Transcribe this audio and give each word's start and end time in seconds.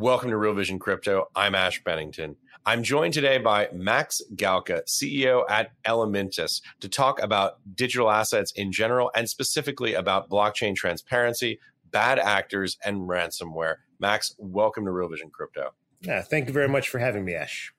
Welcome 0.00 0.30
to 0.30 0.38
Real 0.38 0.54
Vision 0.54 0.78
Crypto. 0.78 1.28
I'm 1.36 1.54
Ash 1.54 1.84
Bennington. 1.84 2.36
I'm 2.64 2.82
joined 2.82 3.12
today 3.12 3.36
by 3.36 3.68
Max 3.70 4.22
Galka, 4.34 4.80
CEO 4.88 5.44
at 5.50 5.72
Elementus, 5.86 6.62
to 6.80 6.88
talk 6.88 7.20
about 7.20 7.58
digital 7.74 8.10
assets 8.10 8.50
in 8.56 8.72
general 8.72 9.10
and 9.14 9.28
specifically 9.28 9.92
about 9.92 10.30
blockchain 10.30 10.74
transparency, 10.74 11.60
bad 11.90 12.18
actors, 12.18 12.78
and 12.82 13.10
ransomware. 13.10 13.74
Max, 13.98 14.34
welcome 14.38 14.86
to 14.86 14.90
Real 14.90 15.10
Vision 15.10 15.28
Crypto. 15.28 15.74
Yeah, 16.00 16.22
thank 16.22 16.46
you 16.46 16.54
very 16.54 16.68
much 16.68 16.88
for 16.88 16.98
having 16.98 17.26
me, 17.26 17.34
Ash. 17.34 17.70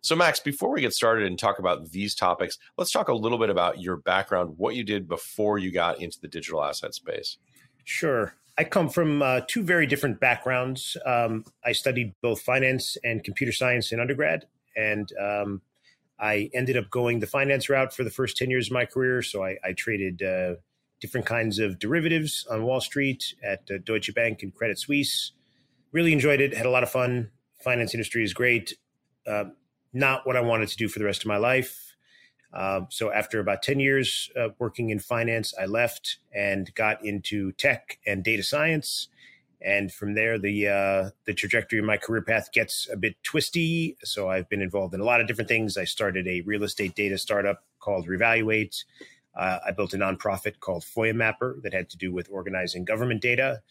So, 0.00 0.16
Max, 0.16 0.40
before 0.40 0.72
we 0.72 0.80
get 0.80 0.94
started 0.94 1.28
and 1.28 1.38
talk 1.38 1.60
about 1.60 1.92
these 1.92 2.16
topics, 2.16 2.58
let's 2.76 2.90
talk 2.90 3.06
a 3.06 3.14
little 3.14 3.38
bit 3.38 3.50
about 3.50 3.80
your 3.80 3.98
background, 3.98 4.54
what 4.56 4.74
you 4.74 4.82
did 4.82 5.06
before 5.06 5.58
you 5.58 5.70
got 5.70 6.00
into 6.00 6.18
the 6.20 6.26
digital 6.26 6.64
asset 6.64 6.92
space. 6.92 7.38
Sure. 7.84 8.34
I 8.56 8.64
come 8.64 8.88
from 8.88 9.20
uh, 9.20 9.40
two 9.48 9.62
very 9.62 9.86
different 9.86 10.20
backgrounds. 10.20 10.96
Um, 11.04 11.44
I 11.64 11.72
studied 11.72 12.14
both 12.22 12.40
finance 12.40 12.96
and 13.02 13.24
computer 13.24 13.52
science 13.52 13.90
in 13.90 13.98
undergrad, 13.98 14.46
and 14.76 15.10
um, 15.20 15.62
I 16.20 16.50
ended 16.54 16.76
up 16.76 16.88
going 16.90 17.18
the 17.18 17.26
finance 17.26 17.68
route 17.68 17.92
for 17.92 18.04
the 18.04 18.10
first 18.10 18.36
10 18.36 18.50
years 18.50 18.68
of 18.68 18.72
my 18.72 18.86
career. 18.86 19.22
So 19.22 19.44
I, 19.44 19.56
I 19.64 19.72
traded 19.72 20.22
uh, 20.22 20.54
different 21.00 21.26
kinds 21.26 21.58
of 21.58 21.78
derivatives 21.78 22.46
on 22.50 22.62
Wall 22.62 22.80
Street 22.80 23.34
at 23.42 23.68
uh, 23.70 23.78
Deutsche 23.84 24.14
Bank 24.14 24.42
and 24.42 24.54
Credit 24.54 24.78
Suisse. 24.78 25.32
Really 25.90 26.12
enjoyed 26.12 26.40
it, 26.40 26.56
had 26.56 26.66
a 26.66 26.70
lot 26.70 26.82
of 26.82 26.90
fun. 26.90 27.30
Finance 27.60 27.92
industry 27.94 28.22
is 28.22 28.32
great. 28.32 28.74
Uh, 29.26 29.44
not 29.92 30.26
what 30.26 30.36
I 30.36 30.40
wanted 30.40 30.68
to 30.68 30.76
do 30.76 30.88
for 30.88 30.98
the 30.98 31.04
rest 31.04 31.22
of 31.22 31.26
my 31.26 31.36
life. 31.38 31.83
Um, 32.54 32.86
so 32.88 33.12
after 33.12 33.40
about 33.40 33.62
10 33.62 33.80
years 33.80 34.30
uh, 34.38 34.48
working 34.58 34.90
in 34.90 35.00
finance, 35.00 35.52
I 35.60 35.66
left 35.66 36.18
and 36.32 36.72
got 36.74 37.04
into 37.04 37.52
tech 37.52 37.98
and 38.06 38.22
data 38.22 38.44
science. 38.44 39.08
And 39.60 39.92
from 39.92 40.14
there, 40.14 40.38
the 40.38 40.68
uh, 40.68 41.10
the 41.24 41.32
trajectory 41.32 41.78
of 41.78 41.86
my 41.86 41.96
career 41.96 42.20
path 42.20 42.52
gets 42.52 42.86
a 42.92 42.96
bit 42.96 43.16
twisty. 43.22 43.96
So 44.04 44.28
I've 44.28 44.48
been 44.48 44.60
involved 44.60 44.94
in 44.94 45.00
a 45.00 45.04
lot 45.04 45.22
of 45.22 45.26
different 45.26 45.48
things. 45.48 45.78
I 45.78 45.84
started 45.84 46.28
a 46.28 46.42
real 46.42 46.64
estate 46.64 46.94
data 46.94 47.16
startup 47.16 47.64
called 47.80 48.06
Revaluate. 48.06 48.84
Uh, 49.34 49.58
I 49.66 49.70
built 49.70 49.94
a 49.94 49.96
nonprofit 49.96 50.60
called 50.60 50.84
FOIA 50.84 51.14
Mapper 51.14 51.58
that 51.62 51.72
had 51.72 51.88
to 51.90 51.96
do 51.96 52.12
with 52.12 52.28
organizing 52.30 52.84
government 52.84 53.22
data. 53.22 53.62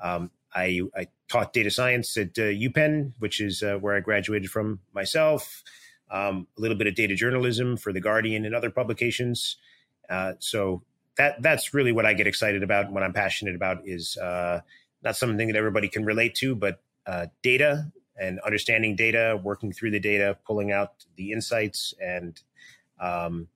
Um, 0.00 0.30
I, 0.54 0.82
I, 0.96 1.06
taught 1.28 1.52
data 1.52 1.70
science 1.70 2.16
at 2.16 2.38
uh, 2.38 2.42
UPenn, 2.42 3.12
which 3.18 3.40
is 3.40 3.62
uh, 3.62 3.76
where 3.76 3.96
I 3.96 4.00
graduated 4.00 4.50
from 4.50 4.80
myself 4.92 5.62
um, 6.12 6.46
a 6.56 6.60
little 6.60 6.76
bit 6.76 6.86
of 6.86 6.94
data 6.94 7.16
journalism 7.16 7.76
for 7.76 7.92
the 7.92 8.00
Guardian 8.00 8.44
and 8.44 8.54
other 8.54 8.70
publications. 8.70 9.56
Uh, 10.08 10.34
so 10.38 10.82
that 11.16 11.40
that's 11.42 11.74
really 11.74 11.90
what 11.90 12.06
I 12.06 12.12
get 12.12 12.26
excited 12.26 12.62
about. 12.62 12.92
What 12.92 13.02
I'm 13.02 13.12
passionate 13.12 13.56
about 13.56 13.78
is 13.86 14.16
uh, 14.18 14.60
not 15.02 15.16
something 15.16 15.48
that 15.48 15.56
everybody 15.56 15.88
can 15.88 16.04
relate 16.04 16.34
to, 16.36 16.54
but 16.54 16.82
uh, 17.06 17.26
data 17.42 17.90
and 18.20 18.38
understanding 18.40 18.94
data, 18.94 19.40
working 19.42 19.72
through 19.72 19.90
the 19.90 19.98
data, 19.98 20.36
pulling 20.46 20.70
out 20.70 21.04
the 21.16 21.32
insights, 21.32 21.94
and 22.00 22.40
um, 23.00 23.48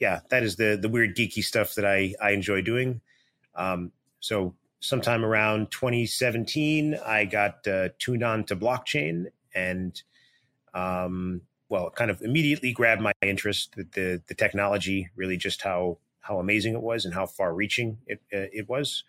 yeah, 0.00 0.20
that 0.30 0.42
is 0.42 0.56
the 0.56 0.76
the 0.80 0.88
weird 0.88 1.16
geeky 1.16 1.42
stuff 1.44 1.76
that 1.76 1.84
I 1.84 2.14
I 2.20 2.30
enjoy 2.32 2.60
doing. 2.60 3.00
Um, 3.54 3.92
so 4.18 4.54
sometime 4.80 5.24
around 5.24 5.70
2017, 5.70 6.98
I 7.06 7.24
got 7.24 7.66
uh, 7.68 7.90
tuned 7.98 8.22
on 8.22 8.44
to 8.44 8.56
blockchain 8.56 9.26
and 9.54 10.02
um, 10.74 11.40
well, 11.74 11.90
kind 11.90 12.08
of 12.08 12.22
immediately 12.22 12.72
grabbed 12.72 13.02
my 13.02 13.10
interest. 13.20 13.74
The, 13.74 13.82
the, 13.82 14.22
the 14.28 14.34
technology, 14.34 15.08
really, 15.16 15.36
just 15.36 15.62
how 15.62 15.98
how 16.20 16.38
amazing 16.38 16.74
it 16.74 16.80
was 16.80 17.04
and 17.04 17.12
how 17.12 17.26
far 17.26 17.52
reaching 17.52 17.98
it 18.06 18.20
uh, 18.32 18.46
it 18.52 18.68
was. 18.68 19.02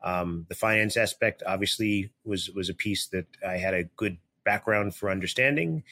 Um, 0.00 0.46
the 0.48 0.54
finance 0.54 0.96
aspect 0.96 1.42
obviously 1.44 2.12
was 2.24 2.50
was 2.50 2.68
a 2.68 2.74
piece 2.74 3.08
that 3.08 3.26
I 3.44 3.56
had 3.56 3.74
a 3.74 3.82
good 3.96 4.18
background 4.44 4.94
for 4.94 5.10
understanding. 5.10 5.82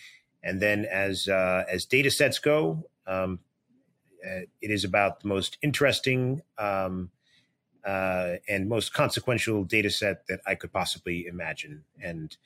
And 0.44 0.62
then 0.62 0.84
as 0.84 1.26
uh, 1.26 1.64
as 1.68 1.86
data 1.86 2.10
sets 2.10 2.38
go, 2.38 2.88
um, 3.08 3.40
uh, 4.24 4.46
it 4.60 4.70
is 4.70 4.84
about 4.84 5.22
the 5.22 5.28
most 5.28 5.58
interesting 5.60 6.40
um, 6.56 7.10
uh, 7.84 8.34
and 8.48 8.68
most 8.68 8.94
consequential 8.94 9.64
data 9.64 9.90
set 9.90 10.28
that 10.28 10.40
I 10.46 10.54
could 10.54 10.72
possibly 10.72 11.26
imagine. 11.26 11.82
And 12.00 12.36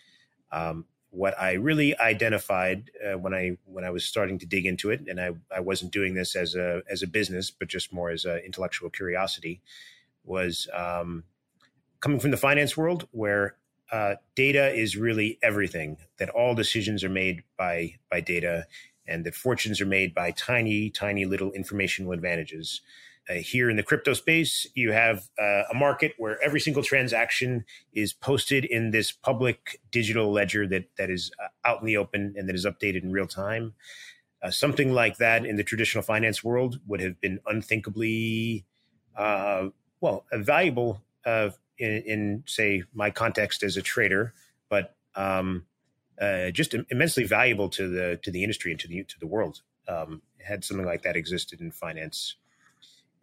um, 0.51 0.87
what 1.11 1.39
I 1.41 1.53
really 1.53 1.99
identified 1.99 2.91
uh, 3.05 3.19
when 3.19 3.35
I 3.35 3.57
when 3.65 3.85
I 3.85 3.91
was 3.91 4.05
starting 4.05 4.39
to 4.41 4.47
dig 4.47 4.67
into 4.67 4.91
it, 4.91 5.07
and 5.09 5.21
I, 5.21 5.31
I 5.55 5.61
wasn't 5.61 5.93
doing 5.93 6.15
this 6.15 6.37
as 6.37 6.55
a 6.55 6.83
as 6.91 7.03
a 7.03 7.07
business, 7.07 7.51
but 7.51 7.69
just 7.69 7.93
more 7.93 8.11
as 8.11 8.25
an 8.25 8.39
intellectual 8.45 8.91
curiosity, 8.91 9.61
was 10.25 10.69
um, 10.75 11.25
coming 12.01 12.21
from 12.21 12.33
the 12.33 12.37
finance 12.37 12.77
world 12.77 13.09
where 13.13 13.57
uh, 13.93 14.17
data 14.35 14.75
is 14.75 14.97
really 14.97 15.39
everything. 15.43 15.97
That 16.19 16.31
all 16.31 16.55
decisions 16.55 17.05
are 17.05 17.09
made 17.09 17.43
by 17.57 17.95
by 18.11 18.21
data, 18.21 18.67
and 19.07 19.25
that 19.25 19.35
fortunes 19.35 19.81
are 19.81 19.87
made 19.87 20.15
by 20.15 20.33
tiny, 20.33 20.91
tiny 20.91 21.25
little 21.25 21.53
informational 21.53 22.13
advantages. 22.13 22.81
Uh, 23.29 23.35
here 23.35 23.69
in 23.69 23.77
the 23.77 23.83
crypto 23.83 24.13
space, 24.13 24.67
you 24.75 24.93
have 24.93 25.29
uh, 25.39 25.63
a 25.71 25.75
market 25.75 26.15
where 26.17 26.41
every 26.43 26.61
single 26.61 26.83
transaction 26.83 27.65
is 27.93 28.13
posted 28.13 28.65
in 28.65 28.93
this 28.93 29.11
public 29.11 29.81
digital 29.91 30.31
ledger 30.31 30.67
that 30.67 30.85
that 30.97 31.11
is 31.11 31.33
uh, 31.43 31.49
out 31.69 31.81
in 31.81 31.87
the 31.87 31.97
open 31.97 32.35
and 32.37 32.49
that 32.49 32.55
is 32.55 32.65
updated 32.65 33.03
in 33.03 33.11
real 33.11 33.27
time. 33.27 33.75
Uh, 34.43 34.51
something 34.51 34.93
like 34.93 35.17
that 35.17 35.45
in 35.45 35.57
the 35.57 35.65
traditional 35.65 36.03
finance 36.03 36.45
world 36.45 36.79
would 36.87 37.01
have 37.01 37.21
been 37.21 37.41
unthinkably, 37.47 38.65
uh, 39.17 39.69
well, 40.01 40.25
valuable 40.33 41.03
uh, 41.25 41.51
in, 41.79 42.03
in, 42.03 42.45
say, 42.47 42.85
my 42.95 43.11
context 43.11 43.65
as 43.65 43.77
a 43.77 43.83
trader, 43.83 44.35
but 44.69 44.95
um, 45.17 45.65
just 46.53 46.77
immensely 46.91 47.25
valuable 47.25 47.69
to 47.71 47.89
the 47.89 48.21
to 48.23 48.31
the 48.31 48.45
industry 48.45 48.71
and 48.71 48.79
to 48.79 48.87
the 48.87 49.03
to 49.03 49.19
the 49.19 49.27
world. 49.27 49.63
Um, 49.89 50.23
had 50.45 50.65
something 50.65 50.87
like 50.87 51.03
that 51.03 51.17
existed 51.17 51.61
in 51.61 51.73
finance 51.73 52.37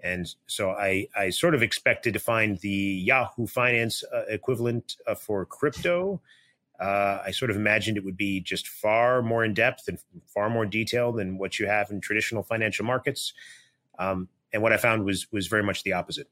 and 0.03 0.35
so 0.47 0.71
I, 0.71 1.07
I 1.15 1.29
sort 1.29 1.55
of 1.55 1.63
expected 1.63 2.13
to 2.13 2.19
find 2.19 2.57
the 2.59 2.69
Yahoo 2.69 3.47
Finance 3.47 4.03
uh, 4.13 4.23
equivalent 4.27 4.97
uh, 5.07 5.15
for 5.15 5.45
crypto. 5.45 6.21
Uh, 6.77 7.21
I 7.25 7.31
sort 7.31 7.49
of 7.49 7.55
imagined 7.55 7.95
it 7.95 8.03
would 8.03 8.17
be 8.17 8.41
just 8.41 8.67
far 8.67 9.21
more 9.21 9.45
in 9.45 9.53
depth 9.53 9.87
and 9.87 9.97
far 10.27 10.49
more 10.49 10.65
detailed 10.65 11.17
than 11.17 11.37
what 11.37 11.57
you 11.57 11.67
have 11.67 11.89
in 11.89 12.01
traditional 12.01 12.43
financial 12.43 12.85
markets. 12.85 13.33
Um, 13.97 14.27
and 14.51 14.61
what 14.61 14.73
I 14.73 14.77
found 14.77 15.05
was 15.05 15.31
was 15.31 15.47
very 15.47 15.63
much 15.63 15.83
the 15.83 15.93
opposite, 15.93 16.27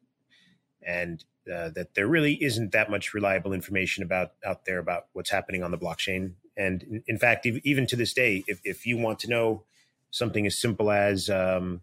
and 0.85 1.23
uh, 1.51 1.69
that 1.69 1.93
there 1.95 2.07
really 2.07 2.43
isn't 2.43 2.73
that 2.73 2.91
much 2.91 3.13
reliable 3.13 3.53
information 3.53 4.03
about 4.03 4.33
out 4.45 4.65
there 4.65 4.79
about 4.79 5.07
what's 5.13 5.29
happening 5.29 5.63
on 5.63 5.71
the 5.71 5.77
blockchain. 5.77 6.33
And 6.57 6.83
in, 6.83 7.03
in 7.07 7.17
fact, 7.17 7.45
even 7.45 7.87
to 7.87 7.95
this 7.95 8.13
day, 8.13 8.43
if, 8.47 8.59
if 8.65 8.85
you 8.85 8.97
want 8.97 9.19
to 9.19 9.29
know 9.29 9.63
something 10.11 10.45
as 10.45 10.57
simple 10.57 10.91
as 10.91 11.29
um, 11.29 11.81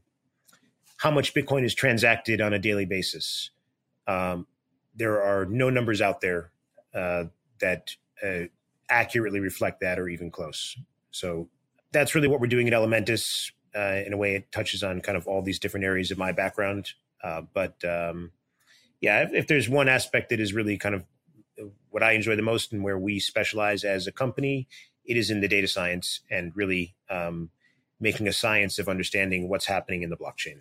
how 0.98 1.10
much 1.10 1.32
Bitcoin 1.32 1.64
is 1.64 1.74
transacted 1.74 2.40
on 2.40 2.52
a 2.52 2.58
daily 2.58 2.84
basis. 2.84 3.50
Um, 4.06 4.46
there 4.94 5.22
are 5.22 5.46
no 5.46 5.70
numbers 5.70 6.00
out 6.00 6.20
there 6.20 6.50
uh, 6.94 7.24
that 7.60 7.96
uh, 8.22 8.44
accurately 8.88 9.40
reflect 9.40 9.80
that 9.80 9.98
or 9.98 10.08
even 10.08 10.30
close. 10.30 10.76
So 11.10 11.48
that's 11.92 12.14
really 12.14 12.28
what 12.28 12.40
we're 12.40 12.48
doing 12.48 12.66
at 12.66 12.74
Elementus. 12.74 13.52
Uh, 13.74 14.02
in 14.04 14.12
a 14.12 14.16
way, 14.16 14.34
it 14.34 14.50
touches 14.50 14.82
on 14.82 15.00
kind 15.00 15.16
of 15.16 15.26
all 15.28 15.40
these 15.40 15.58
different 15.58 15.84
areas 15.84 16.10
of 16.10 16.18
my 16.18 16.32
background. 16.32 16.92
Uh, 17.22 17.42
but 17.52 17.82
um, 17.84 18.32
yeah, 19.00 19.22
if, 19.22 19.32
if, 19.32 19.46
there's 19.46 19.68
one 19.68 19.88
aspect 19.88 20.30
that 20.30 20.40
is 20.40 20.52
really 20.52 20.76
kind 20.76 20.94
of 20.94 21.04
what 21.90 22.02
I 22.02 22.12
enjoy 22.12 22.36
the 22.36 22.42
most 22.42 22.72
and 22.72 22.82
where 22.82 22.98
we 22.98 23.20
specialize 23.20 23.84
as 23.84 24.06
a 24.06 24.12
company, 24.12 24.68
it 25.04 25.16
is 25.16 25.30
in 25.30 25.40
the 25.40 25.48
data 25.48 25.68
science 25.68 26.20
and 26.30 26.52
really 26.56 26.94
um, 27.10 27.50
making 28.00 28.26
a 28.26 28.32
science 28.32 28.78
of 28.78 28.88
understanding 28.88 29.48
what's 29.48 29.66
happening 29.66 30.02
in 30.02 30.10
the 30.10 30.16
blockchain. 30.16 30.60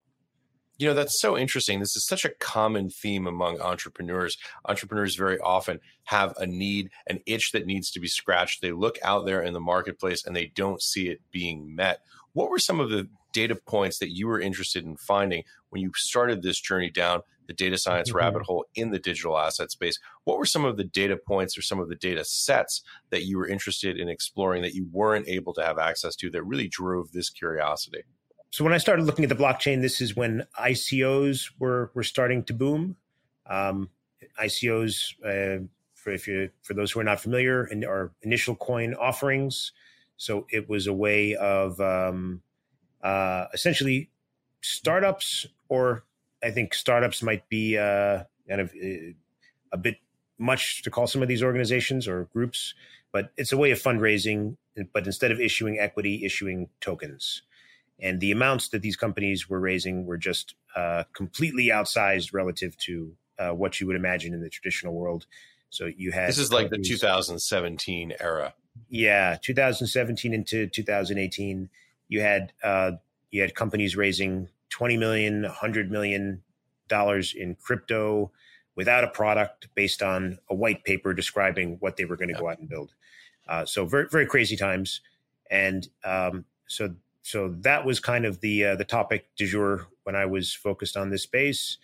You 0.81 0.87
know, 0.87 0.93
that's 0.95 1.21
so 1.21 1.37
interesting. 1.37 1.79
This 1.79 1.95
is 1.95 2.07
such 2.07 2.25
a 2.25 2.33
common 2.39 2.89
theme 2.89 3.27
among 3.27 3.61
entrepreneurs. 3.61 4.35
Entrepreneurs 4.67 5.15
very 5.15 5.37
often 5.37 5.79
have 6.05 6.33
a 6.37 6.47
need, 6.47 6.89
an 7.05 7.19
itch 7.27 7.51
that 7.51 7.67
needs 7.67 7.91
to 7.91 7.99
be 7.99 8.07
scratched. 8.07 8.63
They 8.63 8.71
look 8.71 8.97
out 9.03 9.27
there 9.27 9.43
in 9.43 9.53
the 9.53 9.59
marketplace 9.59 10.25
and 10.25 10.35
they 10.35 10.47
don't 10.47 10.81
see 10.81 11.09
it 11.09 11.21
being 11.31 11.75
met. 11.75 11.99
What 12.33 12.49
were 12.49 12.57
some 12.57 12.79
of 12.79 12.89
the 12.89 13.07
data 13.31 13.55
points 13.55 13.99
that 13.99 14.09
you 14.09 14.25
were 14.25 14.41
interested 14.41 14.83
in 14.83 14.97
finding 14.97 15.43
when 15.69 15.83
you 15.83 15.91
started 15.95 16.41
this 16.41 16.59
journey 16.59 16.89
down 16.89 17.21
the 17.45 17.53
data 17.53 17.77
science 17.77 18.09
mm-hmm. 18.09 18.17
rabbit 18.17 18.41
hole 18.41 18.65
in 18.73 18.89
the 18.89 18.97
digital 18.97 19.37
asset 19.37 19.69
space? 19.69 19.99
What 20.23 20.39
were 20.39 20.47
some 20.47 20.65
of 20.65 20.77
the 20.77 20.83
data 20.83 21.15
points 21.15 21.55
or 21.59 21.61
some 21.61 21.79
of 21.79 21.89
the 21.89 21.95
data 21.95 22.25
sets 22.25 22.81
that 23.11 23.23
you 23.25 23.37
were 23.37 23.47
interested 23.47 23.99
in 23.99 24.09
exploring 24.09 24.63
that 24.63 24.73
you 24.73 24.87
weren't 24.91 25.27
able 25.27 25.53
to 25.53 25.63
have 25.63 25.77
access 25.77 26.15
to 26.15 26.31
that 26.31 26.41
really 26.41 26.67
drove 26.67 27.11
this 27.11 27.29
curiosity? 27.29 28.01
So 28.51 28.65
when 28.65 28.73
I 28.73 28.79
started 28.79 29.05
looking 29.05 29.23
at 29.23 29.29
the 29.29 29.35
blockchain, 29.35 29.81
this 29.81 30.01
is 30.01 30.13
when 30.13 30.45
ICOs 30.59 31.51
were 31.57 31.89
were 31.93 32.03
starting 32.03 32.43
to 32.43 32.53
boom. 32.53 32.97
Um, 33.49 33.89
ICOs, 34.39 35.13
uh, 35.23 35.63
for 35.95 36.11
if 36.11 36.27
you 36.27 36.49
for 36.61 36.73
those 36.73 36.91
who 36.91 36.99
are 36.99 37.05
not 37.05 37.21
familiar, 37.21 37.65
in, 37.65 37.85
are 37.85 38.11
initial 38.21 38.55
coin 38.55 38.93
offerings. 38.93 39.71
So 40.17 40.47
it 40.49 40.67
was 40.67 40.85
a 40.85 40.93
way 40.93 41.33
of 41.35 41.79
um, 41.79 42.41
uh, 43.01 43.45
essentially 43.53 44.09
startups, 44.59 45.47
or 45.69 46.03
I 46.43 46.51
think 46.51 46.73
startups 46.73 47.23
might 47.23 47.47
be 47.47 47.77
uh, 47.77 48.23
kind 48.49 48.59
of 48.59 48.73
uh, 48.73 49.13
a 49.71 49.77
bit 49.77 49.95
much 50.37 50.83
to 50.83 50.91
call 50.91 51.07
some 51.07 51.21
of 51.21 51.29
these 51.29 51.41
organizations 51.41 52.05
or 52.05 52.25
groups, 52.33 52.73
but 53.13 53.31
it's 53.37 53.53
a 53.53 53.57
way 53.57 53.71
of 53.71 53.81
fundraising. 53.81 54.57
But 54.91 55.05
instead 55.05 55.31
of 55.31 55.39
issuing 55.39 55.79
equity, 55.79 56.25
issuing 56.25 56.67
tokens 56.81 57.43
and 58.01 58.19
the 58.19 58.31
amounts 58.31 58.69
that 58.69 58.81
these 58.81 58.95
companies 58.95 59.49
were 59.49 59.59
raising 59.59 60.05
were 60.05 60.17
just 60.17 60.55
uh, 60.75 61.03
completely 61.13 61.67
outsized 61.67 62.33
relative 62.33 62.75
to 62.77 63.13
uh, 63.37 63.51
what 63.51 63.79
you 63.79 63.87
would 63.87 63.95
imagine 63.95 64.33
in 64.33 64.41
the 64.41 64.49
traditional 64.49 64.93
world. 64.93 65.27
So 65.69 65.85
you 65.85 66.11
had 66.11 66.27
this 66.27 66.37
is 66.37 66.51
like 66.51 66.69
the 66.69 66.79
2017 66.79 68.13
era. 68.19 68.53
Yeah, 68.89 69.37
2017 69.41 70.33
into 70.33 70.67
2018, 70.67 71.69
you 72.07 72.21
had 72.21 72.51
uh, 72.63 72.93
you 73.29 73.41
had 73.41 73.55
companies 73.55 73.95
raising 73.95 74.49
20 74.69 74.97
million, 74.97 75.43
100 75.43 75.91
million 75.91 76.43
dollars 76.87 77.33
in 77.33 77.55
crypto 77.55 78.31
without 78.75 79.03
a 79.03 79.07
product 79.07 79.67
based 79.75 80.01
on 80.01 80.39
a 80.49 80.55
white 80.55 80.83
paper 80.83 81.13
describing 81.13 81.77
what 81.79 81.97
they 81.97 82.05
were 82.05 82.17
going 82.17 82.29
to 82.29 82.33
yeah. 82.33 82.39
go 82.39 82.49
out 82.49 82.59
and 82.59 82.67
build. 82.67 82.93
Uh, 83.47 83.65
so 83.65 83.85
very 83.85 84.07
very 84.09 84.25
crazy 84.25 84.57
times, 84.57 85.01
and 85.49 85.87
um, 86.03 86.45
so 86.67 86.93
so 87.23 87.55
that 87.61 87.85
was 87.85 87.99
kind 87.99 88.25
of 88.25 88.41
the 88.41 88.65
uh, 88.65 88.75
the 88.75 88.85
topic 88.85 89.27
du 89.35 89.47
jour 89.47 89.87
when 90.03 90.15
I 90.15 90.25
was 90.25 90.53
focused 90.53 90.97
on 90.97 91.09
this 91.09 91.23
space. 91.23 91.77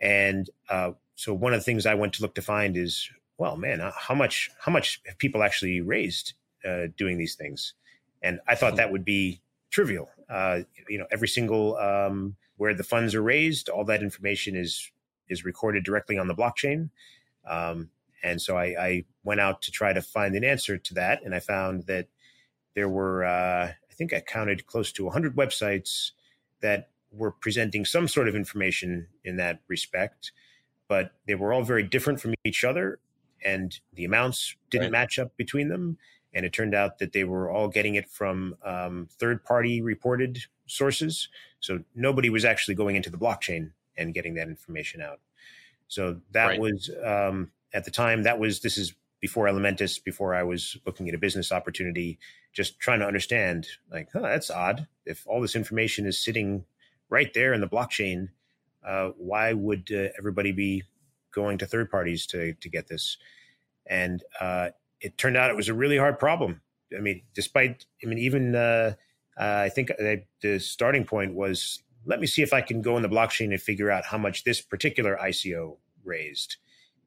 And 0.00 0.48
uh, 0.68 0.92
so 1.14 1.34
one 1.34 1.52
of 1.52 1.60
the 1.60 1.64
things 1.64 1.86
I 1.86 1.94
went 1.94 2.12
to 2.14 2.22
look 2.22 2.34
to 2.36 2.42
find 2.42 2.76
is, 2.76 3.10
well, 3.38 3.56
man, 3.56 3.80
uh, 3.80 3.92
how 3.96 4.14
much 4.14 4.50
how 4.60 4.70
much 4.70 5.00
have 5.06 5.18
people 5.18 5.42
actually 5.42 5.80
raised 5.80 6.34
uh, 6.64 6.88
doing 6.96 7.18
these 7.18 7.34
things? 7.34 7.74
And 8.22 8.40
I 8.46 8.54
thought 8.54 8.72
hmm. 8.72 8.76
that 8.76 8.92
would 8.92 9.04
be 9.04 9.40
trivial. 9.70 10.10
Uh, 10.28 10.60
you 10.88 10.98
know, 10.98 11.06
every 11.10 11.28
single 11.28 11.76
um, 11.76 12.36
where 12.56 12.74
the 12.74 12.84
funds 12.84 13.14
are 13.14 13.22
raised, 13.22 13.68
all 13.68 13.84
that 13.84 14.02
information 14.02 14.54
is 14.54 14.90
is 15.28 15.44
recorded 15.44 15.84
directly 15.84 16.18
on 16.18 16.28
the 16.28 16.34
blockchain. 16.34 16.90
Um, 17.46 17.90
and 18.22 18.40
so 18.40 18.56
I, 18.56 18.64
I, 18.78 19.04
went 19.24 19.40
out 19.40 19.62
to 19.62 19.70
try 19.70 19.92
to 19.92 20.02
find 20.02 20.34
an 20.34 20.42
answer 20.42 20.76
to 20.76 20.94
that, 20.94 21.22
and 21.22 21.34
I 21.34 21.40
found 21.40 21.84
that 21.84 22.08
there 22.74 22.88
were 22.88 23.24
uh, 23.24 23.72
think 23.98 24.14
I 24.14 24.20
counted 24.20 24.66
close 24.66 24.92
to 24.92 25.04
100 25.04 25.36
websites 25.36 26.12
that 26.60 26.90
were 27.10 27.32
presenting 27.32 27.84
some 27.84 28.06
sort 28.06 28.28
of 28.28 28.36
information 28.36 29.08
in 29.24 29.36
that 29.36 29.60
respect, 29.66 30.32
but 30.86 31.12
they 31.26 31.34
were 31.34 31.52
all 31.52 31.62
very 31.62 31.82
different 31.82 32.20
from 32.20 32.34
each 32.44 32.64
other, 32.64 33.00
and 33.44 33.78
the 33.92 34.04
amounts 34.04 34.54
didn't 34.70 34.86
right. 34.86 34.92
match 34.92 35.18
up 35.18 35.36
between 35.36 35.68
them. 35.68 35.98
And 36.34 36.44
it 36.44 36.52
turned 36.52 36.74
out 36.74 36.98
that 36.98 37.12
they 37.12 37.24
were 37.24 37.50
all 37.50 37.68
getting 37.68 37.94
it 37.94 38.08
from 38.08 38.54
um, 38.62 39.08
third 39.18 39.42
party 39.44 39.80
reported 39.80 40.38
sources. 40.66 41.28
So 41.58 41.80
nobody 41.94 42.28
was 42.28 42.44
actually 42.44 42.74
going 42.74 42.96
into 42.96 43.10
the 43.10 43.16
blockchain 43.16 43.70
and 43.96 44.12
getting 44.12 44.34
that 44.34 44.46
information 44.46 45.00
out. 45.00 45.20
So 45.88 46.20
that 46.32 46.46
right. 46.46 46.60
was, 46.60 46.90
um, 47.02 47.50
at 47.72 47.84
the 47.84 47.90
time, 47.90 48.24
that 48.24 48.38
was, 48.38 48.60
this 48.60 48.76
is 48.76 48.92
before 49.20 49.46
Elementus, 49.46 50.02
before 50.02 50.34
I 50.34 50.42
was 50.42 50.76
looking 50.86 51.08
at 51.08 51.14
a 51.14 51.18
business 51.18 51.50
opportunity, 51.50 52.18
just 52.52 52.78
trying 52.78 53.00
to 53.00 53.06
understand, 53.06 53.66
like, 53.90 54.08
oh, 54.14 54.22
that's 54.22 54.50
odd. 54.50 54.86
If 55.04 55.24
all 55.26 55.40
this 55.40 55.56
information 55.56 56.06
is 56.06 56.22
sitting 56.22 56.64
right 57.08 57.32
there 57.34 57.52
in 57.52 57.60
the 57.60 57.68
blockchain, 57.68 58.28
uh, 58.86 59.10
why 59.16 59.52
would 59.52 59.88
uh, 59.92 60.08
everybody 60.18 60.52
be 60.52 60.84
going 61.32 61.58
to 61.58 61.66
third 61.66 61.90
parties 61.90 62.26
to 62.26 62.54
to 62.54 62.68
get 62.68 62.88
this? 62.88 63.16
And 63.86 64.22
uh, 64.40 64.70
it 65.00 65.18
turned 65.18 65.36
out 65.36 65.50
it 65.50 65.56
was 65.56 65.68
a 65.68 65.74
really 65.74 65.98
hard 65.98 66.18
problem. 66.18 66.60
I 66.96 67.00
mean, 67.00 67.22
despite, 67.34 67.86
I 68.02 68.06
mean, 68.06 68.18
even 68.18 68.54
uh, 68.54 68.94
uh, 69.38 69.62
I 69.64 69.68
think 69.68 69.90
the 70.42 70.58
starting 70.58 71.04
point 71.04 71.34
was, 71.34 71.82
let 72.06 72.20
me 72.20 72.26
see 72.26 72.42
if 72.42 72.52
I 72.52 72.60
can 72.60 72.82
go 72.82 72.96
in 72.96 73.02
the 73.02 73.08
blockchain 73.08 73.50
and 73.50 73.60
figure 73.60 73.90
out 73.90 74.04
how 74.06 74.18
much 74.18 74.44
this 74.44 74.60
particular 74.60 75.18
ICO 75.22 75.76
raised. 76.04 76.56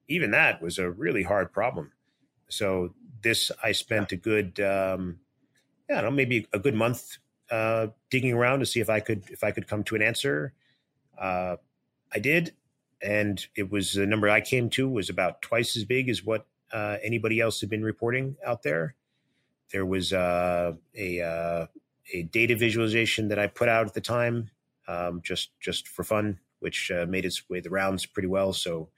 Even 0.07 0.31
that 0.31 0.61
was 0.61 0.77
a 0.77 0.89
really 0.89 1.23
hard 1.23 1.51
problem. 1.51 1.91
So 2.51 2.93
this, 3.23 3.51
I 3.63 3.71
spent 3.71 4.11
a 4.11 4.17
good, 4.17 4.59
um, 4.59 5.19
yeah, 5.89 5.99
I 5.99 6.01
don't 6.01 6.11
know, 6.11 6.15
maybe 6.15 6.47
a 6.53 6.59
good 6.59 6.75
month 6.75 7.17
uh, 7.49 7.87
digging 8.09 8.33
around 8.33 8.59
to 8.59 8.65
see 8.65 8.79
if 8.79 8.89
I 8.89 8.99
could 8.99 9.29
if 9.29 9.43
I 9.43 9.51
could 9.51 9.67
come 9.67 9.83
to 9.85 9.95
an 9.95 10.01
answer. 10.01 10.53
Uh, 11.17 11.57
I 12.13 12.19
did, 12.19 12.53
and 13.01 13.45
it 13.55 13.71
was 13.71 13.93
the 13.93 14.07
number 14.07 14.29
I 14.29 14.41
came 14.41 14.69
to 14.71 14.89
was 14.89 15.09
about 15.09 15.41
twice 15.41 15.75
as 15.75 15.83
big 15.83 16.09
as 16.09 16.23
what 16.23 16.47
uh, 16.71 16.97
anybody 17.03 17.39
else 17.39 17.59
had 17.61 17.69
been 17.69 17.83
reporting 17.83 18.37
out 18.45 18.63
there. 18.63 18.95
There 19.71 19.85
was 19.85 20.13
uh, 20.13 20.73
a 20.95 21.21
uh, 21.21 21.67
a 22.13 22.23
data 22.23 22.55
visualization 22.55 23.27
that 23.27 23.39
I 23.39 23.47
put 23.47 23.67
out 23.67 23.87
at 23.87 23.93
the 23.93 24.01
time, 24.01 24.49
um, 24.87 25.21
just 25.23 25.51
just 25.59 25.87
for 25.87 26.03
fun, 26.03 26.39
which 26.59 26.89
uh, 26.89 27.05
made 27.07 27.25
its 27.25 27.49
way 27.49 27.59
the 27.59 27.69
rounds 27.69 28.05
pretty 28.05 28.27
well. 28.27 28.53
So 28.53 28.89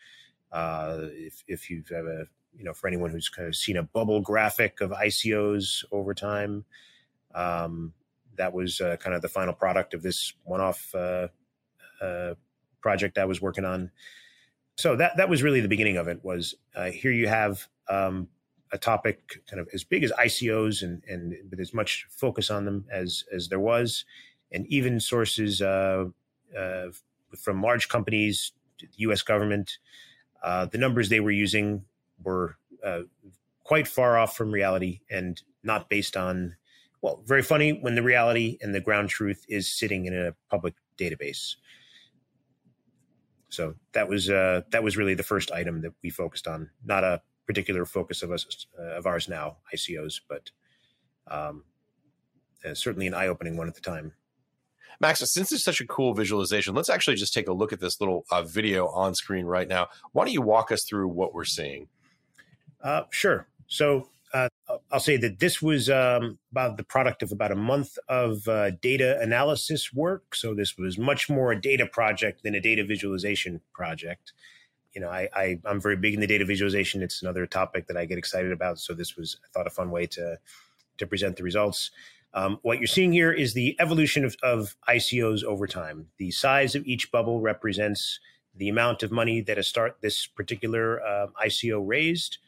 if 0.54 1.44
if 1.48 1.70
you've 1.70 1.92
ever 1.92 2.28
you 2.58 2.64
know, 2.64 2.74
for 2.74 2.88
anyone 2.88 3.12
who's 3.12 3.30
kind 3.30 3.48
of 3.48 3.56
seen 3.56 3.78
a 3.78 3.84
bubble 3.84 4.22
graphic 4.22 4.82
of 4.82 4.92
ICOs 4.92 5.84
over 5.92 6.14
time, 6.14 6.66
um, 7.34 7.94
that 8.36 8.54
was 8.54 8.82
uh, 8.82 8.98
kind 8.98 9.16
of 9.16 9.22
the 9.22 9.28
final 9.28 9.54
product 9.54 9.94
of 9.94 10.02
this 10.02 10.34
one-off 10.44 10.94
uh, 10.96 11.28
uh, 12.02 12.34
project 12.82 13.18
I 13.18 13.26
was 13.26 13.42
working 13.42 13.66
on. 13.66 13.92
So 14.76 14.96
that 14.96 15.18
that 15.18 15.30
was 15.30 15.44
really 15.44 15.62
the 15.62 15.68
beginning 15.68 15.98
of 15.98 16.08
it. 16.08 16.20
Was 16.24 16.56
uh, 16.76 16.90
here 16.90 17.12
you 17.12 17.28
have 17.28 17.68
um, 17.90 18.28
a 18.72 18.78
topic 18.78 19.42
kind 19.48 19.60
of 19.60 19.70
as 19.74 19.84
big 19.84 20.04
as 20.04 20.12
ICOs 20.14 20.82
and 20.82 21.04
and 21.08 21.36
with 21.50 21.60
as 21.60 21.74
much 21.74 22.08
focus 22.10 22.50
on 22.50 22.66
them 22.66 22.86
as 22.92 23.24
as 23.32 23.50
there 23.50 23.60
was, 23.60 24.06
and 24.52 24.66
even 24.68 25.00
sources 25.00 25.62
uh, 25.62 26.06
uh, 26.58 26.86
from 27.38 27.62
large 27.62 27.88
companies, 27.88 28.52
the 28.80 28.88
U.S. 28.98 29.22
government. 29.22 29.78
the 30.44 30.78
numbers 30.78 31.10
they 31.10 31.20
were 31.20 31.32
using 31.32 31.86
were 32.24 32.58
uh, 32.84 33.02
quite 33.64 33.88
far 33.88 34.18
off 34.18 34.36
from 34.36 34.52
reality 34.52 35.00
and 35.10 35.42
not 35.64 35.90
based 35.90 36.18
on 36.18 36.56
well 37.02 37.22
very 37.26 37.42
funny 37.42 37.80
when 37.82 37.96
the 37.96 38.04
reality 38.04 38.58
and 38.62 38.74
the 38.74 38.82
ground 38.82 39.10
truth 39.10 39.46
is 39.48 39.72
sitting 39.72 40.06
in 40.06 40.14
a 40.14 40.34
public 40.50 40.76
database 40.98 41.56
so 43.50 43.74
that 43.94 44.08
was 44.08 44.30
uh, 44.30 44.62
that 44.72 44.84
was 44.84 44.98
really 44.98 45.16
the 45.16 45.24
first 45.24 45.52
item 45.52 45.82
that 45.82 45.94
we 46.02 46.10
focused 46.10 46.48
on 46.48 46.70
not 46.86 47.04
a 47.04 47.22
particular 47.46 47.86
focus 47.86 48.24
of 48.24 48.32
us 48.32 48.68
uh, 48.80 48.98
of 48.98 49.06
ours 49.06 49.28
now 49.28 49.58
icos 49.74 50.20
but 50.28 50.50
um, 51.28 51.64
uh, 52.66 52.74
certainly 52.74 53.08
an 53.08 53.14
eye-opening 53.14 53.58
one 53.58 53.68
at 53.68 53.76
the 53.76 53.82
time 53.82 54.14
Max, 55.00 55.20
since 55.20 55.52
it's 55.52 55.64
such 55.64 55.82
a 55.82 55.88
cool 55.88 56.14
visualization, 56.14 56.76
let's 56.76 56.90
actually 56.90 57.16
just 57.16 57.34
take 57.34 57.48
a 57.48 57.54
look 57.54 57.74
at 57.74 57.80
this 57.80 58.00
little 58.00 58.26
uh, 58.32 58.44
video 58.44 58.88
on 58.88 59.16
screen 59.16 59.46
right 59.46 59.68
now. 59.68 59.88
Why 60.12 60.26
don't 60.26 60.34
you 60.34 60.42
walk 60.42 60.72
us 60.72 60.86
through 60.86 61.08
what 61.08 61.34
we're 61.34 61.46
seeing? 61.46 61.88
Uh, 62.84 63.04
sure. 63.10 63.48
So 63.68 64.10
uh, 64.34 64.50
I'll 64.92 65.00
say 65.00 65.18
that 65.18 65.40
this 65.40 65.62
was 65.62 65.90
um, 65.90 66.38
about 66.52 66.78
the 66.78 66.84
product 66.84 67.24
of 67.24 67.32
about 67.32 67.52
a 67.52 67.56
month 67.56 67.98
of 68.10 68.48
uh, 68.48 68.72
data 68.72 69.20
analysis 69.22 69.94
work. 69.94 70.36
So 70.36 70.54
this 70.54 70.78
was 70.78 70.98
much 70.98 71.30
more 71.30 71.52
a 71.52 71.60
data 71.60 71.86
project 71.86 72.44
than 72.44 72.56
a 72.56 72.60
data 72.60 72.84
visualization 72.84 73.62
project. 73.74 74.34
You 74.94 75.02
know, 75.02 75.10
I, 75.10 75.30
I 75.34 75.60
am 75.66 75.80
very 75.80 75.96
big 75.96 76.14
in 76.14 76.20
the 76.20 76.28
data 76.28 76.46
visualization. 76.46 77.02
It's 77.02 77.22
another 77.22 77.46
topic 77.46 77.88
that 77.88 77.98
I 77.98 78.06
get 78.06 78.18
excited 78.18 78.52
about. 78.52 78.80
So 78.80 78.94
this 78.94 79.16
was 79.16 79.38
I 79.44 79.48
thought 79.54 79.68
a 79.68 79.72
fun 79.72 79.92
way 79.92 80.08
to 80.08 80.38
to 80.98 81.08
present 81.08 81.38
the 81.38 81.44
results. 81.44 81.92
Um, 82.36 82.60
what 82.64 82.80
you're 82.80 82.88
seeing 82.88 83.12
here 83.12 83.32
is 83.32 83.54
the 83.54 83.76
evolution 83.80 84.26
of, 84.26 84.36
of, 84.42 84.76
ICOs 84.90 85.44
over 85.44 85.68
time. 85.68 86.08
The 86.18 86.32
size 86.32 86.74
of 86.74 86.86
each 86.86 87.12
bubble 87.12 87.42
represents 87.42 88.20
the 88.56 88.70
amount 88.70 89.04
of 89.04 89.12
money 89.12 89.42
that 89.42 89.60
a 89.60 89.64
start 89.64 89.98
this 90.02 90.26
particular 90.26 91.02
uh, 91.04 91.28
ICO 91.46 91.82
raised. 91.86 92.40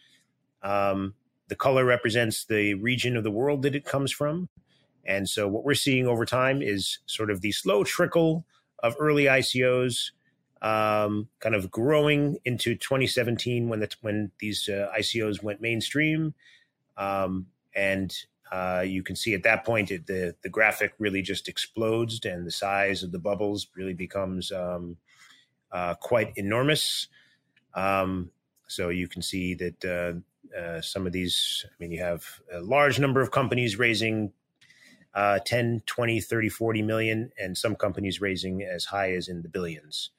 Um, 0.66 1.14
the 1.48 1.56
color 1.56 1.86
represents 1.86 2.46
the 2.46 2.74
region 2.74 3.16
of 3.16 3.24
the 3.24 3.32
world 3.32 3.62
that 3.62 3.76
it 3.76 3.86
comes 3.86 4.12
from. 4.12 4.50
And 5.06 5.30
so 5.30 5.48
what 5.48 5.64
we're 5.64 5.76
seeing 5.76 6.08
over 6.08 6.26
time 6.26 6.62
is 6.64 7.00
sort 7.06 7.30
of 7.30 7.42
the 7.42 7.52
slow 7.52 7.84
trickle 7.84 8.46
of 8.80 8.96
early 9.00 9.26
ICOs 9.26 10.12
um, 10.62 11.30
kind 11.40 11.54
of 11.54 11.70
growing 11.70 12.40
into 12.44 12.74
2017 12.76 13.70
when 13.70 13.82
the, 13.82 13.90
when 14.02 14.32
these 14.40 14.68
uh, 14.68 14.90
ICOs 14.98 15.44
went 15.44 15.62
mainstream. 15.62 16.34
Um, 16.98 17.46
and 17.76 18.12
uh, 18.52 18.84
you 18.86 19.04
can 19.04 19.16
see 19.16 19.36
at 19.36 19.44
that 19.44 19.64
point 19.64 19.92
it, 19.92 20.08
the 20.08 20.36
the 20.42 20.50
graphic 20.50 20.94
really 20.98 21.22
just 21.22 21.48
explodes, 21.48 22.20
and 22.26 22.48
the 22.48 22.52
size 22.52 23.04
of 23.04 23.12
the 23.12 23.20
bubbles 23.20 23.68
really 23.76 23.94
becomes 23.94 24.52
um, 24.52 24.98
uh, 25.72 25.94
quite 25.96 26.32
enormous. 26.36 27.08
Um, 27.74 28.32
so 28.68 28.90
you 28.90 29.08
can 29.08 29.22
see 29.22 29.54
that 29.56 29.86
uh, 30.56 30.60
uh 30.60 30.82
some 30.82 31.06
of 31.06 31.14
these, 31.14 31.66
I 31.66 31.74
mean, 31.80 31.92
you 31.92 32.02
have 32.02 32.24
a 32.52 32.60
large 32.60 33.00
number 33.00 33.22
of 33.22 33.32
companies 33.32 33.78
raising 33.78 34.34
uh, 35.14 35.40
10, 35.46 35.84
20, 35.86 36.20
30, 36.20 36.50
40 36.50 36.82
million, 36.82 37.32
and 37.40 37.58
some 37.58 37.76
companies 37.76 38.20
raising 38.20 38.62
as 38.64 38.86
high 38.86 39.14
as 39.14 39.28
in 39.28 39.42
the 39.42 39.50
billions. 39.50 40.12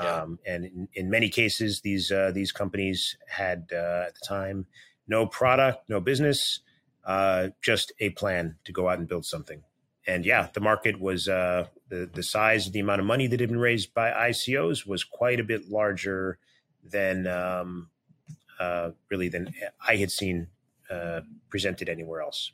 Yeah. 0.00 0.22
Um, 0.22 0.38
and 0.46 0.64
in, 0.64 0.88
in, 0.94 1.10
many 1.10 1.28
cases, 1.28 1.82
these 1.82 2.10
uh, 2.10 2.32
these 2.34 2.50
companies 2.50 3.16
had 3.28 3.70
at 3.70 4.14
the 4.14 4.26
time 4.26 4.66
no 5.06 5.26
product, 5.26 5.88
no 5.88 6.00
business, 6.00 6.60
uh, 7.04 7.48
just 7.62 7.92
a 8.00 8.10
plan 8.10 8.56
to 8.64 8.72
go 8.72 8.88
out 8.88 8.98
and 8.98 9.08
build 9.08 9.24
something. 9.24 9.62
And 10.06 10.26
yeah, 10.26 10.48
the 10.52 10.60
market 10.60 11.00
was 11.00 11.28
uh, 11.28 11.66
the 11.88 12.10
the 12.12 12.22
size 12.22 12.66
of 12.66 12.72
the 12.72 12.80
amount 12.80 13.00
of 13.00 13.06
money 13.06 13.26
that 13.26 13.40
had 13.40 13.48
been 13.48 13.58
raised 13.58 13.94
by 13.94 14.10
ICOs 14.10 14.86
was 14.86 15.04
quite 15.04 15.40
a 15.40 15.44
bit 15.44 15.68
larger 15.70 16.38
than 16.82 17.26
um, 17.26 17.88
uh, 18.60 18.90
really 19.10 19.28
than 19.28 19.52
I 19.86 19.96
had 19.96 20.10
seen 20.10 20.48
uh, 20.90 21.20
presented 21.50 21.88
anywhere 21.88 22.20
else. 22.20 22.52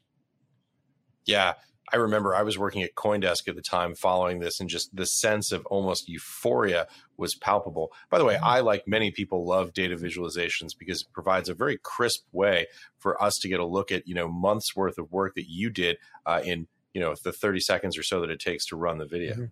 Yeah, 1.26 1.54
I 1.92 1.96
remember 1.96 2.34
I 2.34 2.42
was 2.42 2.58
working 2.58 2.82
at 2.82 2.94
CoinDesk 2.94 3.48
at 3.48 3.56
the 3.56 3.62
time 3.62 3.94
following 3.94 4.40
this, 4.40 4.60
and 4.60 4.68
just 4.68 4.94
the 4.94 5.06
sense 5.06 5.52
of 5.52 5.66
almost 5.66 6.08
euphoria 6.08 6.86
was 7.16 7.34
palpable. 7.34 7.92
By 8.10 8.18
the 8.18 8.24
way, 8.24 8.34
mm-hmm. 8.34 8.44
I, 8.44 8.60
like 8.60 8.86
many 8.86 9.10
people, 9.10 9.44
love 9.44 9.72
data 9.72 9.96
visualizations 9.96 10.70
because 10.78 11.02
it 11.02 11.12
provides 11.12 11.48
a 11.48 11.54
very 11.54 11.78
crisp 11.82 12.24
way 12.32 12.66
for 12.98 13.20
us 13.22 13.38
to 13.38 13.48
get 13.48 13.60
a 13.60 13.66
look 13.66 13.90
at, 13.90 14.06
you 14.06 14.14
know, 14.14 14.28
months 14.28 14.76
worth 14.76 14.98
of 14.98 15.10
work 15.10 15.34
that 15.34 15.48
you 15.48 15.70
did 15.70 15.96
uh, 16.26 16.40
in, 16.44 16.68
you 16.94 17.00
know, 17.00 17.14
the 17.24 17.32
30 17.32 17.60
seconds 17.60 17.98
or 17.98 18.02
so 18.02 18.20
that 18.20 18.30
it 18.30 18.40
takes 18.40 18.66
to 18.66 18.76
run 18.76 18.98
the 18.98 19.06
video. 19.06 19.32
Mm-hmm. 19.32 19.44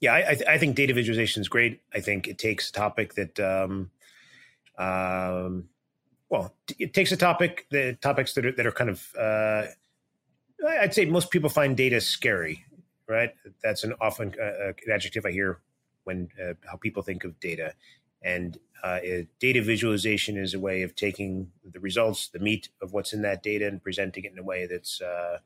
Yeah, 0.00 0.14
I, 0.14 0.34
th- 0.34 0.46
I, 0.46 0.58
think 0.58 0.76
data 0.76 0.92
visualization 0.92 1.40
is 1.40 1.48
great. 1.48 1.80
I 1.94 2.00
think 2.00 2.28
it 2.28 2.36
takes 2.36 2.68
a 2.68 2.72
topic 2.72 3.14
that, 3.14 3.40
um, 3.40 3.90
um, 4.76 5.70
it 6.78 6.94
takes 6.94 7.12
a 7.12 7.16
topic, 7.16 7.66
the 7.70 7.96
topics 8.00 8.34
that 8.34 8.46
are, 8.46 8.52
that 8.52 8.66
are 8.66 8.72
kind 8.72 8.90
of, 8.90 9.14
uh, 9.18 9.66
I'd 10.66 10.94
say 10.94 11.04
most 11.04 11.30
people 11.30 11.50
find 11.50 11.76
data 11.76 12.00
scary, 12.00 12.64
right? 13.08 13.30
That's 13.62 13.84
an 13.84 13.94
often 14.00 14.34
uh, 14.40 14.44
uh, 14.44 14.72
an 14.86 14.92
adjective 14.92 15.26
I 15.26 15.32
hear 15.32 15.60
when 16.04 16.28
uh, 16.42 16.54
how 16.68 16.76
people 16.76 17.02
think 17.02 17.24
of 17.24 17.38
data. 17.40 17.74
And 18.22 18.58
uh, 18.82 18.98
data 19.38 19.62
visualization 19.62 20.36
is 20.36 20.54
a 20.54 20.58
way 20.58 20.82
of 20.82 20.94
taking 20.94 21.50
the 21.72 21.80
results, 21.80 22.28
the 22.28 22.38
meat 22.38 22.68
of 22.80 22.92
what's 22.92 23.12
in 23.12 23.22
that 23.22 23.42
data, 23.42 23.66
and 23.66 23.82
presenting 23.82 24.24
it 24.24 24.32
in 24.32 24.38
a 24.38 24.42
way 24.42 24.66
that's, 24.66 25.00
uh, 25.00 25.38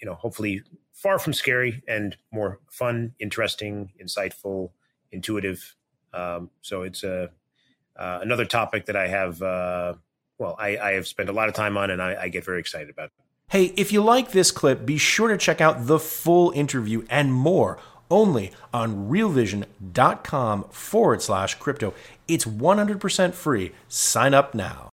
you 0.00 0.06
know, 0.06 0.14
hopefully 0.14 0.62
far 0.92 1.18
from 1.18 1.32
scary 1.32 1.82
and 1.88 2.16
more 2.32 2.60
fun, 2.70 3.14
interesting, 3.18 3.90
insightful, 4.02 4.70
intuitive. 5.12 5.74
Um, 6.12 6.50
so 6.62 6.82
it's 6.82 7.02
a 7.04 7.30
Uh, 7.98 8.20
another 8.22 8.44
topic 8.44 8.86
that 8.86 8.96
I 8.96 9.08
have. 9.08 9.42
Uh, 9.42 9.94
well, 10.38 10.54
I, 10.58 10.78
I, 10.78 10.92
have 10.92 11.08
spent 11.08 11.28
a 11.28 11.32
lot 11.32 11.48
of 11.48 11.54
time 11.54 11.76
on, 11.76 11.90
and 11.90 12.00
I, 12.00 12.22
I 12.22 12.28
get 12.28 12.44
very 12.44 12.60
excited 12.60 12.90
about. 12.90 13.10
Hey, 13.48 13.72
if 13.76 13.92
you 13.92 14.02
like 14.02 14.30
this 14.30 14.52
clip, 14.52 14.86
be 14.86 14.98
sure 14.98 15.28
to 15.28 15.36
check 15.36 15.60
out 15.60 15.86
the 15.86 15.98
full 15.98 16.52
interview 16.52 17.04
and 17.10 17.32
more 17.32 17.78
only 18.10 18.52
on 18.72 19.08
realvision.com 19.08 20.64
forward 20.70 21.22
slash 21.22 21.54
crypto. 21.56 21.92
It's 22.26 22.44
100% 22.44 23.34
free. 23.34 23.72
Sign 23.88 24.34
up 24.34 24.54
now. 24.54 24.90